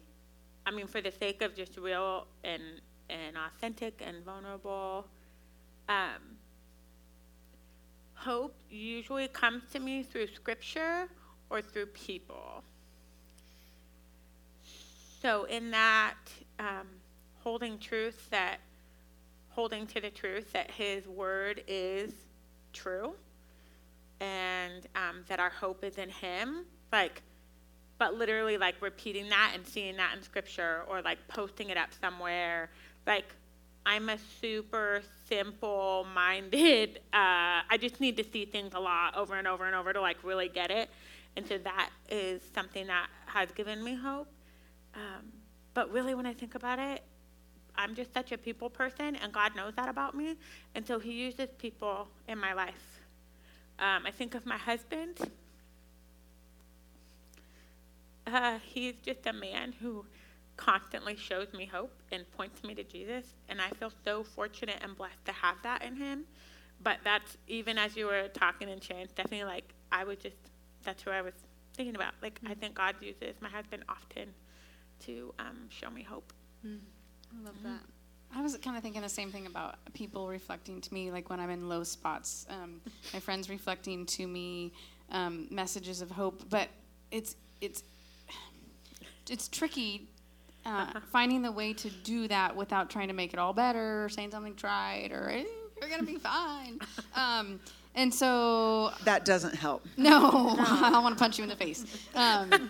[0.66, 2.62] I mean, for the sake of just real and
[3.10, 5.06] and authentic and vulnerable,
[5.88, 6.38] um,
[8.14, 11.06] hope usually comes to me through scripture
[11.50, 12.64] or through people.
[15.20, 16.16] So, in that,
[16.58, 16.86] um,
[17.40, 18.60] holding truth that
[19.50, 22.12] holding to the truth that His word is
[22.72, 23.12] true,
[24.20, 27.22] and um, that our hope is in Him, like
[27.98, 31.90] but literally like repeating that and seeing that in scripture or like posting it up
[32.00, 32.70] somewhere
[33.06, 33.26] like
[33.86, 39.34] I'm a super simple minded, uh, I just need to see things a lot over
[39.34, 40.88] and over and over to like really get it.
[41.36, 44.28] And so that is something that has given me hope.
[44.94, 45.32] Um,
[45.74, 47.02] but really, when I think about it,
[47.76, 50.36] I'm just such a people person, and God knows that about me.
[50.76, 53.00] And so He uses people in my life.
[53.80, 55.18] Um, I think of my husband.
[58.26, 60.04] Uh, he's just a man who
[60.56, 63.24] constantly shows me hope and points me to Jesus.
[63.48, 66.24] And I feel so fortunate and blessed to have that in him.
[66.82, 70.36] But that's even as you were talking and sharing, Stephanie, like I was just,
[70.84, 71.34] that's who I was
[71.74, 72.14] thinking about.
[72.22, 74.28] Like, I think God uses my husband often
[75.06, 76.32] to um, show me hope.
[77.32, 77.80] I love that.
[78.36, 81.38] I was kind of thinking the same thing about people reflecting to me, like when
[81.38, 82.46] I'm in low spots.
[82.50, 82.80] Um,
[83.12, 84.72] my friends reflecting to me
[85.10, 86.68] um, messages of hope, but
[87.10, 87.84] it's it's
[89.30, 90.08] it's tricky
[90.66, 94.08] uh, finding the way to do that without trying to make it all better or
[94.08, 95.44] saying something tried or eh,
[95.80, 96.78] you're gonna be fine.
[97.14, 97.60] Um,
[97.94, 99.86] and so That doesn't help.
[99.96, 101.84] no, I want to punch you in the face.
[102.14, 102.68] Um,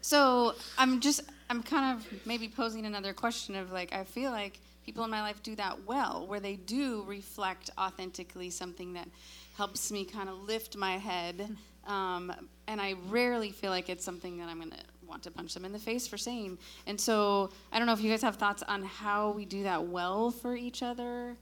[0.00, 4.58] so I'm just, I'm kind of maybe posing another question of like, I feel like
[4.84, 9.08] people in my life do that well, where they do reflect authentically something that
[9.56, 11.54] helps me kind of lift my head.
[11.86, 12.32] Um,
[12.66, 14.76] and I rarely feel like it's something that I'm going to
[15.10, 16.56] want to punch them in the face for saying.
[16.86, 19.84] And so I don't know if you guys have thoughts on how we do that
[19.84, 21.36] well for each other.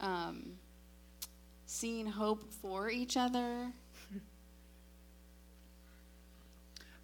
[0.00, 0.54] Um,
[1.66, 3.72] seeing hope for each other.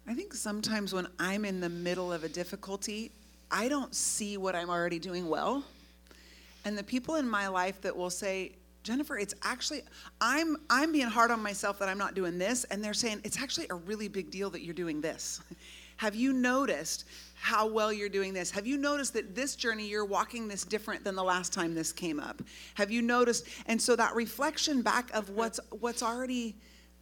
[0.09, 3.11] I think sometimes when I'm in the middle of a difficulty,
[3.51, 5.63] I don't see what I'm already doing well.
[6.65, 8.53] And the people in my life that will say,
[8.83, 9.81] Jennifer, it's actually
[10.21, 13.37] I'm I'm being hard on myself that I'm not doing this and they're saying it's
[13.37, 15.41] actually a really big deal that you're doing this.
[15.97, 17.05] Have you noticed
[17.35, 18.49] how well you're doing this?
[18.51, 21.91] Have you noticed that this journey you're walking this different than the last time this
[21.91, 22.41] came up?
[22.75, 26.55] Have you noticed and so that reflection back of what's what's already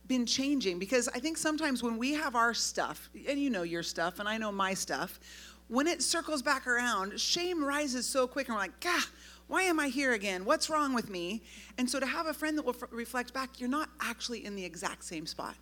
[0.08, 3.84] been changing because I think sometimes when we have our stuff, and you know your
[3.84, 5.20] stuff, and I know my stuff,
[5.68, 9.02] when it circles back around, shame rises so quick, and we're like, Gah,
[9.48, 10.46] why am I here again?
[10.46, 11.42] What's wrong with me?
[11.78, 14.56] And so to have a friend that will f- reflect back, you're not actually in
[14.56, 15.56] the exact same spot.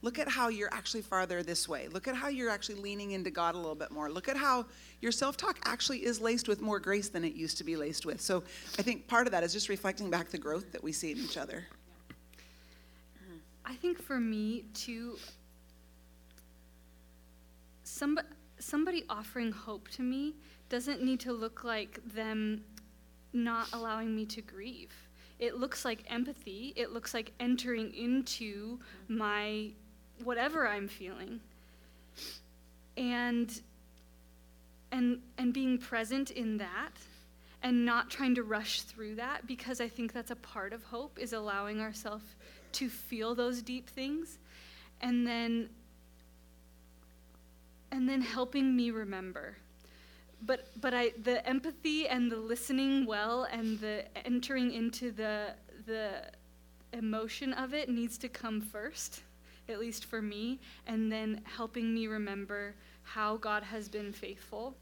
[0.00, 1.88] Look at how you're actually farther this way.
[1.88, 4.08] Look at how you're actually leaning into God a little bit more.
[4.10, 4.66] Look at how
[5.00, 8.06] your self talk actually is laced with more grace than it used to be laced
[8.06, 8.20] with.
[8.20, 8.44] So
[8.78, 11.18] I think part of that is just reflecting back the growth that we see in
[11.18, 11.66] each other.
[13.64, 15.18] I think for me too,
[17.82, 18.28] somebody,
[18.60, 20.34] somebody offering hope to me
[20.68, 22.62] doesn't need to look like them
[23.32, 24.92] not allowing me to grieve.
[25.38, 26.72] It looks like empathy.
[26.76, 29.70] It looks like entering into my
[30.24, 31.40] whatever I'm feeling.
[32.96, 33.60] And
[34.90, 36.92] and and being present in that
[37.62, 41.18] and not trying to rush through that because I think that's a part of hope
[41.18, 42.24] is allowing ourselves
[42.72, 44.38] to feel those deep things
[45.00, 45.68] and then
[47.90, 49.56] and then helping me remember
[50.46, 55.54] but but I the empathy and the listening well and the entering into the
[55.86, 56.22] the
[56.92, 59.22] emotion of it needs to come first
[59.68, 64.74] at least for me and then helping me remember how God has been faithful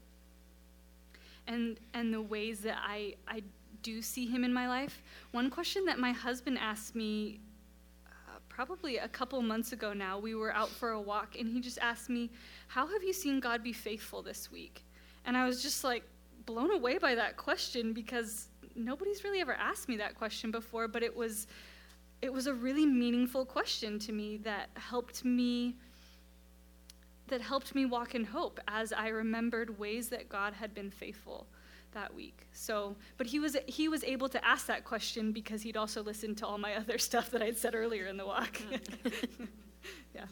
[1.47, 3.41] and and the ways that I I
[3.83, 5.01] do see him in my life.
[5.31, 7.39] One question that my husband asked me
[8.05, 11.61] uh, probably a couple months ago now, we were out for a walk and he
[11.61, 12.29] just asked me,
[12.67, 14.83] "How have you seen God be faithful this week?"
[15.25, 16.03] And I was just like
[16.45, 21.03] blown away by that question because nobody's really ever asked me that question before, but
[21.03, 21.47] it was
[22.21, 25.75] it was a really meaningful question to me that helped me
[27.27, 31.45] that helped me walk in hope as I remembered ways that God had been faithful
[31.93, 32.47] that week.
[32.53, 36.37] So, but he was he was able to ask that question because he'd also listened
[36.37, 38.59] to all my other stuff that I'd said earlier in the walk.
[40.15, 40.25] yeah.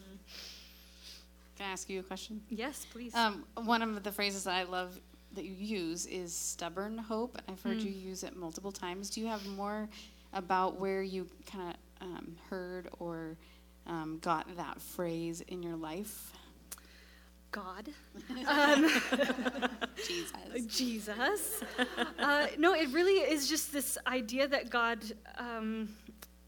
[1.56, 2.42] Can I ask you a question?
[2.50, 3.14] Yes, please.
[3.14, 4.98] Um, one of the phrases that I love
[5.34, 7.38] that you use is stubborn hope.
[7.48, 9.10] I've heard you use it multiple times.
[9.10, 9.88] Do you have more
[10.36, 13.36] about where you kind of um, heard or
[13.86, 16.32] um, got that phrase in your life?
[17.50, 17.88] God.
[18.48, 18.88] Um,
[19.96, 20.66] Jesus.
[20.66, 21.62] Jesus.
[22.18, 25.00] Uh, no, it really is just this idea that God
[25.38, 25.88] um,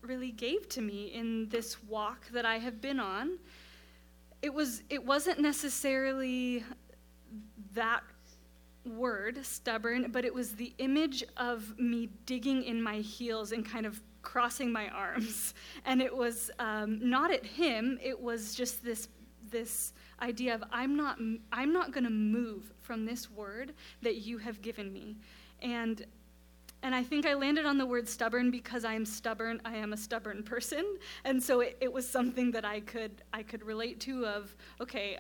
[0.02, 3.38] really gave to me in this walk that I have been on.
[4.42, 4.82] It was.
[4.90, 6.62] It wasn't necessarily
[7.74, 8.02] that
[8.88, 13.86] word, stubborn, but it was the image of me digging in my heels and kind
[13.86, 15.54] of crossing my arms.
[15.84, 17.98] And it was um, not at him.
[18.02, 19.08] It was just this
[19.50, 21.18] this idea of I'm not
[21.52, 23.72] I'm not going to move from this word
[24.02, 25.16] that you have given me.
[25.62, 26.04] And
[26.82, 29.60] and I think I landed on the word stubborn because I am stubborn.
[29.64, 30.84] I am a stubborn person,
[31.24, 34.26] and so it, it was something that I could I could relate to.
[34.26, 35.18] Of okay,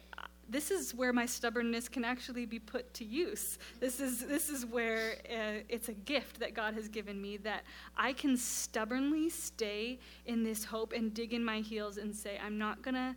[0.48, 3.58] this is where my stubbornness can actually be put to use.
[3.80, 7.64] This is this is where uh, it's a gift that God has given me that
[7.96, 12.56] I can stubbornly stay in this hope and dig in my heels and say I'm
[12.56, 13.14] not gonna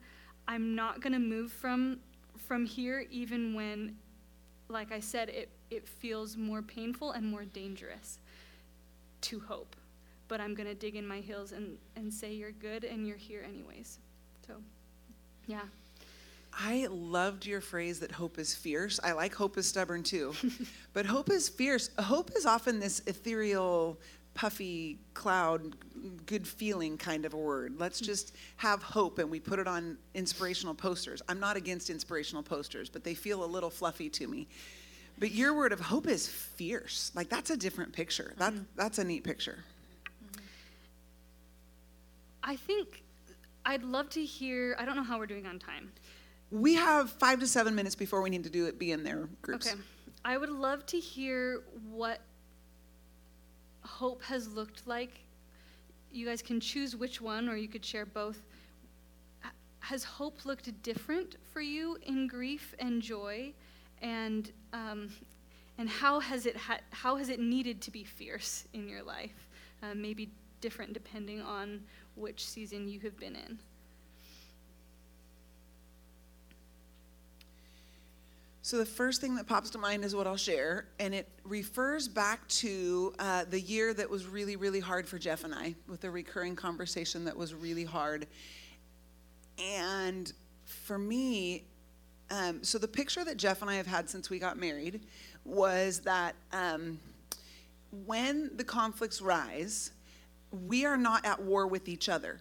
[0.48, 2.00] I'm not gonna move from
[2.38, 3.96] from here even when,
[4.68, 8.20] like I said, it it feels more painful and more dangerous
[9.22, 9.78] to hope.
[10.28, 13.46] But I'm gonna dig in my heels and and say you're good and you're here
[13.48, 14.00] anyways.
[14.46, 14.56] So,
[15.48, 15.62] yeah.
[16.54, 19.00] I loved your phrase that hope is fierce.
[19.04, 20.34] I like hope is stubborn too.
[20.94, 21.90] but hope is fierce.
[21.98, 23.98] Hope is often this ethereal,
[24.34, 25.76] puffy cloud,
[26.26, 27.76] good feeling kind of a word.
[27.80, 31.22] Let's just have hope and we put it on inspirational posters.
[31.30, 34.48] I'm not against inspirational posters, but they feel a little fluffy to me.
[35.20, 37.12] But your word of hope is fierce.
[37.16, 38.34] Like that's a different picture.
[38.38, 38.64] That, mm-hmm.
[38.76, 39.60] That's a neat picture.
[42.44, 43.04] I think
[43.66, 45.92] I'd love to hear, I don't know how we're doing on time.
[46.52, 48.78] We have five to seven minutes before we need to do it.
[48.78, 49.68] Be in their groups.
[49.68, 49.80] Okay.
[50.24, 52.20] I would love to hear what
[53.82, 55.22] hope has looked like.
[56.12, 58.42] You guys can choose which one, or you could share both.
[59.80, 63.54] Has hope looked different for you in grief and joy,
[64.02, 65.10] and um,
[65.78, 69.50] and how has it ha- how has it needed to be fierce in your life?
[69.82, 70.30] Uh, maybe
[70.60, 71.82] different depending on
[72.16, 73.58] which season you have been in.
[78.64, 82.08] So, the first thing that pops to mind is what I'll share, and it refers
[82.08, 86.04] back to uh, the year that was really, really hard for Jeff and I, with
[86.04, 88.28] a recurring conversation that was really hard.
[89.58, 90.32] And
[90.64, 91.64] for me,
[92.30, 95.02] um, so the picture that Jeff and I have had since we got married
[95.44, 97.00] was that um,
[98.06, 99.92] when the conflicts rise,
[100.68, 102.40] we are not at war with each other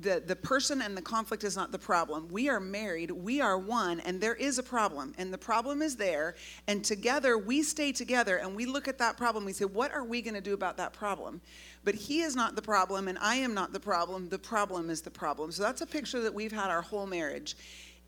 [0.00, 2.28] the, the person and the conflict is not the problem.
[2.28, 5.96] We are married, we are one, and there is a problem, and the problem is
[5.96, 6.36] there.
[6.66, 9.44] And together, we stay together and we look at that problem.
[9.44, 11.40] We say, What are we going to do about that problem?
[11.84, 14.28] But he is not the problem, and I am not the problem.
[14.28, 15.52] The problem is the problem.
[15.52, 17.56] So that's a picture that we've had our whole marriage.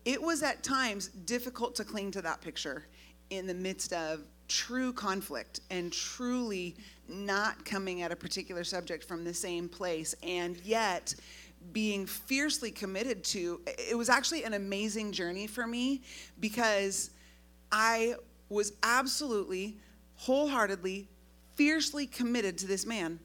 [0.05, 2.85] It was at times difficult to cling to that picture
[3.29, 6.75] in the midst of true conflict and truly
[7.07, 10.13] not coming at a particular subject from the same place.
[10.23, 11.15] And yet,
[11.71, 16.01] being fiercely committed to it was actually an amazing journey for me
[16.39, 17.11] because
[17.71, 18.15] I
[18.49, 19.77] was absolutely
[20.15, 21.07] wholeheartedly
[21.55, 23.19] fiercely committed to this man.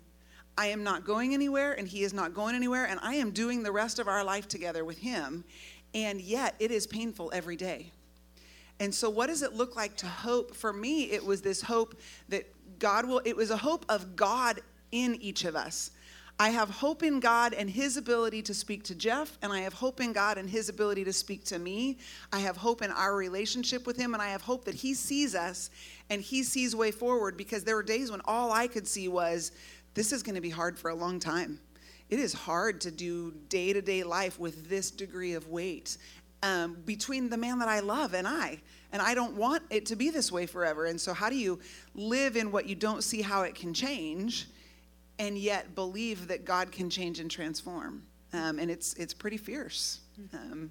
[0.56, 3.62] I am not going anywhere and he is not going anywhere and I am doing
[3.62, 5.44] the rest of our life together with him
[5.94, 7.92] and yet it is painful every day.
[8.80, 10.54] And so what does it look like to hope?
[10.54, 12.46] For me it was this hope that
[12.78, 14.60] God will it was a hope of God
[14.90, 15.90] in each of us
[16.40, 19.72] I have hope in God and His ability to speak to Jeff, and I have
[19.72, 21.98] hope in God and His ability to speak to me.
[22.32, 25.34] I have hope in our relationship with Him, and I have hope that He sees
[25.34, 25.70] us
[26.10, 29.50] and He sees way forward because there were days when all I could see was
[29.94, 31.58] this is going to be hard for a long time.
[32.08, 35.98] It is hard to do day to day life with this degree of weight
[36.44, 38.60] um, between the man that I love and I.
[38.92, 40.86] And I don't want it to be this way forever.
[40.86, 41.58] And so, how do you
[41.96, 44.46] live in what you don't see how it can change?
[45.18, 48.02] And yet believe that God can change and transform.
[48.32, 50.00] Um, and it's it's pretty fierce.
[50.34, 50.70] Um,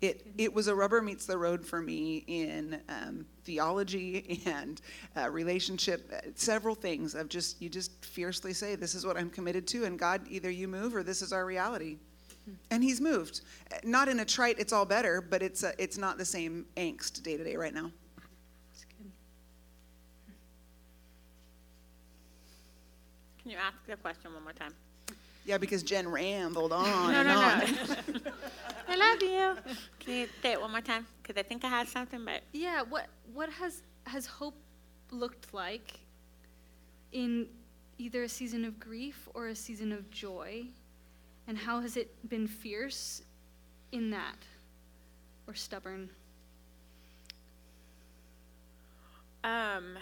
[0.00, 4.80] it it was a rubber meets the road for me in um, theology and
[5.16, 9.30] uh, relationship, uh, several things of just you just fiercely say this is what I'm
[9.30, 11.98] committed to, and God either you move or this is our reality.
[12.72, 13.42] And he's moved,
[13.84, 14.58] not in a trite.
[14.58, 17.72] It's all better, but it's a, it's not the same angst day to day right
[17.72, 17.92] now.
[23.42, 24.72] Can you ask the question one more time?
[25.44, 28.24] Yeah, because Jen rambled on no, and no, on.
[28.24, 28.32] No.
[28.88, 29.74] I love you.
[29.98, 31.06] Can you say it one more time?
[31.20, 32.82] Because I think I had something, but yeah.
[32.82, 34.54] What what has has hope
[35.10, 35.98] looked like
[37.10, 37.48] in
[37.98, 40.64] either a season of grief or a season of joy,
[41.48, 43.22] and how has it been fierce
[43.90, 44.36] in that
[45.48, 46.08] or stubborn?
[49.42, 49.96] Um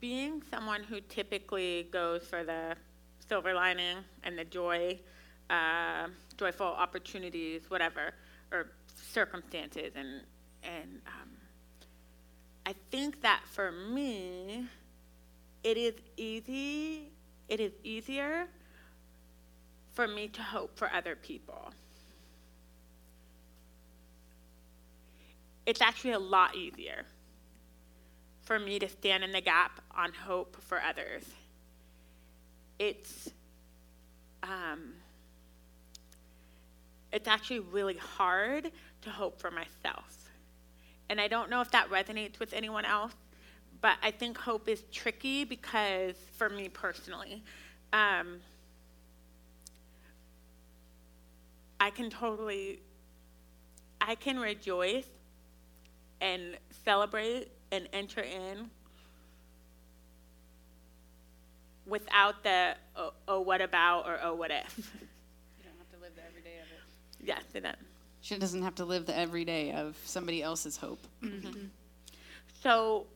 [0.00, 2.76] being someone who typically goes for the
[3.26, 4.98] silver lining and the joy,
[5.50, 8.12] uh, joyful opportunities, whatever,
[8.52, 10.22] or circumstances, and
[10.62, 11.30] and um,
[12.66, 14.66] I think that for me,
[15.62, 17.10] it is easy.
[17.48, 18.46] It is easier
[19.94, 21.72] for me to hope for other people.
[25.66, 27.04] It's actually a lot easier
[28.48, 31.22] for me to stand in the gap on hope for others.
[32.78, 33.30] It's
[34.42, 34.94] um,
[37.12, 38.72] it's actually really hard
[39.02, 40.30] to hope for myself.
[41.10, 43.12] And I don't know if that resonates with anyone else,
[43.82, 47.42] but I think hope is tricky because, for me personally,
[47.92, 48.38] um,
[51.78, 52.80] I can totally,
[54.00, 55.06] I can rejoice
[56.22, 58.70] and celebrate and enter in
[61.86, 64.92] without the oh, oh what about or oh what if.
[65.58, 67.26] You don't have to live the everyday of it.
[67.26, 67.86] yes, it is.
[68.20, 71.00] She doesn't have to live the everyday of somebody else's hope.
[71.22, 71.46] Mm-hmm.
[71.46, 71.66] Mm-hmm.
[72.62, 73.06] So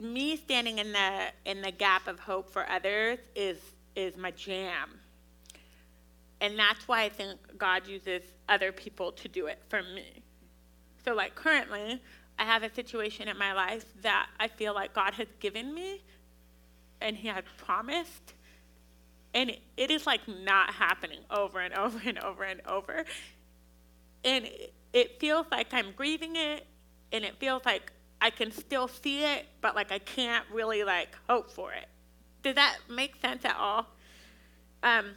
[0.00, 3.58] me standing in the in the gap of hope for others is
[3.94, 4.98] is my jam.
[6.40, 10.22] And that's why I think God uses other people to do it for me.
[11.04, 12.02] So like currently,
[12.42, 16.02] I have a situation in my life that I feel like God has given me
[17.00, 18.34] and he has promised.
[19.32, 23.04] And it, is like not happening over and over and over and over.
[24.24, 26.66] And it, it feels like i'm grieving it
[27.12, 31.16] and it feels like i can still see it but like i can't really like
[31.28, 31.86] hope for it.
[32.42, 33.86] Does that make sense at all?
[34.82, 35.12] Um,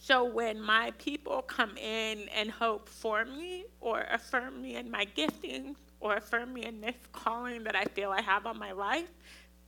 [0.00, 5.06] so when my people come in and hope for me or affirm me in my
[5.14, 9.10] giftings or affirm me in this calling that i feel i have on my life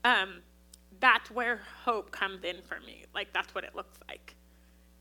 [0.05, 0.43] um,
[1.01, 3.05] that's where hope comes in for me.
[3.14, 4.34] Like that's what it looks like.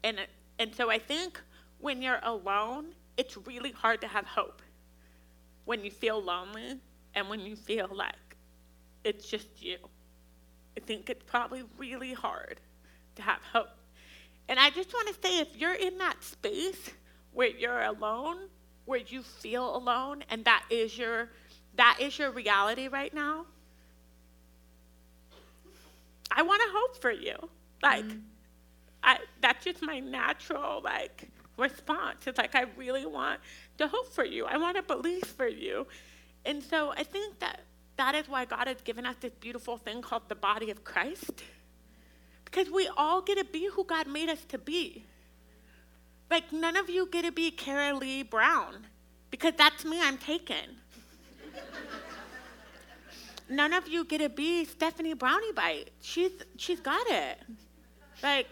[0.03, 0.19] And
[0.59, 1.39] and so I think
[1.79, 4.61] when you're alone, it's really hard to have hope.
[5.65, 6.79] When you feel lonely
[7.13, 8.15] and when you feel like
[9.03, 9.77] it's just you.
[10.77, 12.59] I think it's probably really hard
[13.15, 13.69] to have hope.
[14.49, 16.91] And I just want to say if you're in that space
[17.31, 18.49] where you're alone,
[18.85, 21.29] where you feel alone and that is your
[21.75, 23.45] that is your reality right now,
[26.31, 27.35] I want to hope for you.
[27.83, 28.21] Like, mm.
[29.03, 32.27] I that's just my natural like response.
[32.27, 33.39] It's like I really want
[33.77, 34.45] to hope for you.
[34.45, 35.87] I want to believe for you,
[36.45, 37.61] and so I think that
[37.97, 41.43] that is why God has given us this beautiful thing called the body of Christ,
[42.43, 45.05] because we all get to be who God made us to be.
[46.29, 48.85] Like none of you get to be Kara Lee Brown,
[49.31, 50.01] because that's me.
[50.01, 50.77] I'm taken
[53.49, 55.91] none of you get to be Stephanie Brownie Bite.
[56.01, 57.39] She's she's got it.
[58.23, 58.47] Like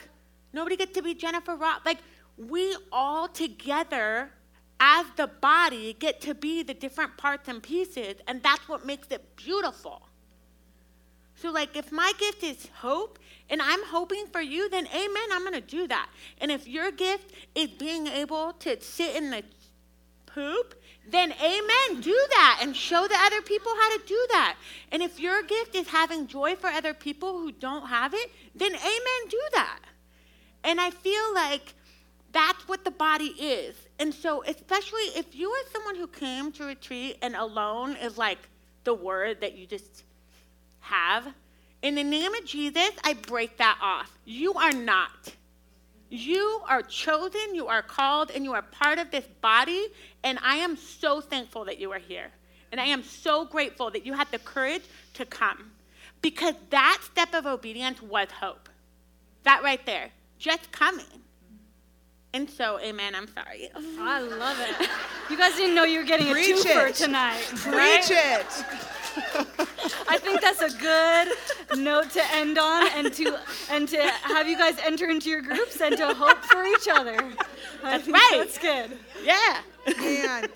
[0.52, 1.82] nobody gets to be Jennifer Rock.
[1.86, 2.00] Like
[2.38, 4.32] we all together
[4.80, 9.08] as the body get to be the different parts and pieces, and that's what makes
[9.10, 10.08] it beautiful.
[11.44, 13.20] So, like, if my gift is hope
[13.50, 16.08] and I'm hoping for you, then amen, I'm gonna do that.
[16.40, 19.44] And if your gift is being able to sit in the
[20.26, 20.76] poop
[21.06, 24.56] then amen, do that and show the other people how to do that.
[24.90, 28.72] And if your gift is having joy for other people who don't have it, then
[28.74, 29.80] amen, do that.
[30.64, 31.74] And I feel like
[32.32, 33.76] that's what the body is.
[34.00, 38.40] And so, especially if you are someone who came to retreat and alone is like
[38.86, 40.06] the word that you just
[40.84, 41.34] have,
[41.82, 44.18] in the name of Jesus, I break that off.
[44.26, 45.34] You are not.
[46.10, 49.88] You are chosen, you are called, and you are part of this body.
[50.24, 52.28] And I am so thankful that you are here.
[52.72, 54.84] And I am so grateful that you had the courage
[55.16, 55.72] to come.
[56.22, 58.70] Because that step of obedience was hope.
[59.44, 60.10] That right there,
[60.40, 61.06] just coming.
[62.34, 63.70] And so, amen, I'm sorry.
[63.76, 64.90] I love it.
[65.30, 66.96] You guys didn't know you were getting Preach a twofer it.
[66.96, 67.44] tonight.
[67.48, 68.10] Preach right?
[68.10, 68.66] it.
[70.08, 73.40] I think that's a good note to end on and to
[73.70, 77.16] and to have you guys enter into your groups and to hope for each other.
[77.84, 78.36] I That's think right.
[78.38, 78.98] That's good.
[79.24, 79.62] Yeah.
[80.00, 80.50] Man,